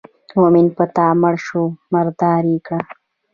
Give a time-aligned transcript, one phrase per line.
[0.39, 1.63] مومن پر تا مړ شو
[1.93, 2.81] مردار یې کړ.